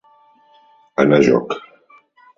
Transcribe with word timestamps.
Anar 1.05 1.19
a 1.23 1.27
joc. 1.31 1.57